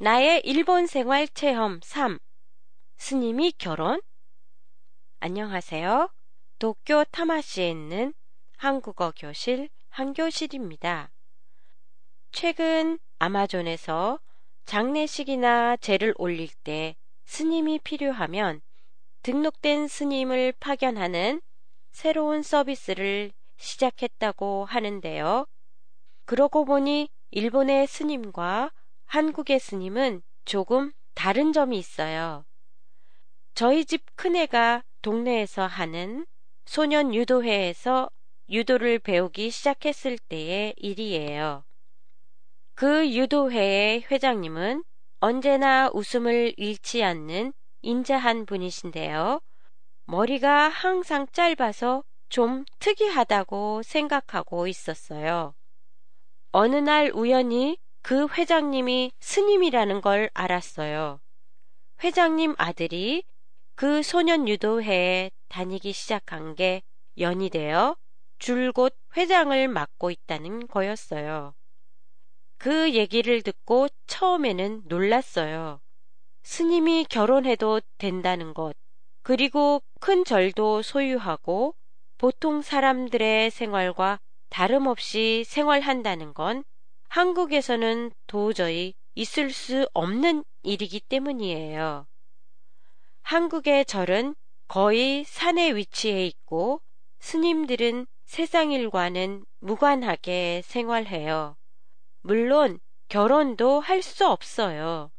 나의 0.00 0.42
일본 0.44 0.88
생활 0.88 1.28
체험 1.28 1.78
3. 1.80 2.18
스님이 2.96 3.52
결혼? 3.52 4.02
안녕하세요. 5.20 6.10
도쿄 6.58 7.04
타마시에 7.12 7.70
있는 7.70 8.12
한국어 8.56 9.12
교실 9.16 9.68
한교실입니다. 9.90 11.12
최근 12.32 12.98
아마존에서 13.20 14.18
장례식이나 14.64 15.76
제를 15.76 16.12
올릴 16.18 16.48
때 16.64 16.96
스님이 17.24 17.78
필요하면 17.78 18.62
등록된 19.22 19.86
스님을 19.86 20.54
파견하는 20.58 21.40
새로운 21.92 22.42
서비스를 22.42 23.30
시작했다고 23.58 24.64
하는데요. 24.64 25.46
그러고 26.24 26.64
보니 26.64 27.08
일본의 27.30 27.86
스님과 27.86 28.72
한국의 29.14 29.60
스님은 29.60 30.22
조금 30.44 30.90
다른 31.14 31.52
점이 31.52 31.78
있어요. 31.78 32.44
저희 33.54 33.84
집 33.84 34.04
큰애가 34.16 34.82
동네에서 35.02 35.68
하는 35.68 36.26
소년 36.64 37.14
유도회에서 37.14 38.10
유도를 38.50 38.98
배우기 38.98 39.50
시작했을 39.50 40.18
때의 40.18 40.74
일이에요. 40.78 41.64
그 42.74 43.08
유도회의 43.08 44.04
회장님은 44.10 44.82
언제나 45.20 45.90
웃음을 45.94 46.52
잃지 46.56 47.04
않는 47.04 47.52
인자한 47.82 48.46
분이신데요. 48.46 49.40
머리가 50.06 50.68
항상 50.68 51.28
짧아서 51.30 52.02
좀 52.30 52.64
특이하다고 52.80 53.82
생각하고 53.84 54.66
있었어요. 54.66 55.54
어느 56.50 56.74
날 56.74 57.12
우연히 57.14 57.78
그 58.04 58.26
회장님이 58.28 59.12
스님이라는 59.18 60.02
걸 60.02 60.28
알았어요. 60.34 61.22
회장님 62.02 62.54
아들이 62.58 63.24
그 63.76 64.02
소년 64.02 64.46
유도회에 64.46 65.30
다니기 65.48 65.94
시작한 65.94 66.54
게 66.54 66.82
연이 67.16 67.48
되어 67.48 67.96
줄곧 68.38 68.94
회장을 69.16 69.68
맡고 69.68 70.10
있다는 70.10 70.66
거였어요. 70.66 71.54
그 72.58 72.92
얘기를 72.92 73.40
듣고 73.40 73.88
처음에는 74.06 74.82
놀랐어요. 74.84 75.80
스님이 76.42 77.06
결혼해도 77.08 77.80
된다는 77.96 78.52
것, 78.52 78.74
그리고 79.22 79.82
큰 80.00 80.26
절도 80.26 80.82
소유하고 80.82 81.74
보통 82.18 82.60
사람들의 82.60 83.50
생활과 83.50 84.20
다름없이 84.50 85.44
생활한다는 85.46 86.34
건 86.34 86.64
한국에서는 87.14 88.10
도저히 88.26 88.92
있을 89.14 89.50
수 89.52 89.88
없는 89.94 90.42
일이기 90.64 90.98
때문이에요. 90.98 92.08
한국의 93.22 93.84
절은 93.84 94.34
거의 94.66 95.22
산에 95.22 95.76
위치해 95.76 96.26
있고 96.26 96.80
스님들은 97.20 98.08
세상 98.24 98.72
일과는 98.72 99.44
무관하게 99.60 100.62
생활해요. 100.64 101.56
물론 102.22 102.80
결혼도 103.06 103.78
할 103.78 104.02
수 104.02 104.26
없어요. 104.26 105.12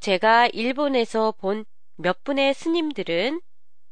제가 0.00 0.48
일본에서 0.48 1.32
본 1.38 1.64
몇 1.96 2.22
분의 2.22 2.52
스님들은 2.52 3.40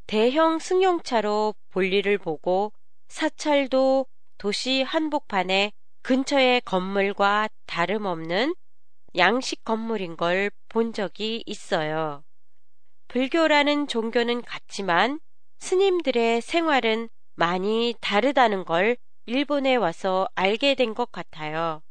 대형 0.06 0.58
승용차로 0.58 1.54
볼일을 1.70 2.18
보고 2.18 2.72
사찰도 3.08 4.04
도시 4.36 4.82
한복판에 4.82 5.72
근처의 6.02 6.60
건물과 6.62 7.48
다름없는 7.66 8.54
양식 9.16 9.64
건물인 9.64 10.16
걸 10.16 10.50
본 10.68 10.92
적이 10.92 11.42
있어요. 11.46 12.22
불교라는 13.08 13.88
종교는 13.88 14.42
같지만 14.42 15.18
스님들의 15.58 16.42
생활은 16.42 17.08
많이 17.34 17.96
다르다는 18.00 18.64
걸 18.64 18.96
일본에 19.26 19.74
와서 19.74 20.28
알게 20.36 20.76
된 20.76 20.94
것 20.94 21.10
같아요. 21.10 21.82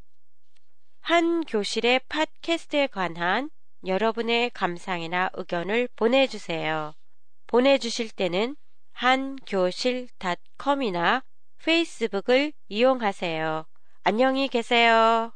한 1.00 1.44
교실의 1.44 2.00
팟캐스트에 2.08 2.86
관한 2.86 3.50
여러분의 3.86 4.48
감상이나 4.50 5.30
의견을 5.34 5.88
보내주세요. 5.96 6.94
보내주실 7.46 8.10
때는 8.10 8.56
한교실닷컴이나 8.92 11.22
페이스북을 11.62 12.52
이용하세요. 12.68 13.66
안녕히 14.02 14.48
계세요. 14.48 15.32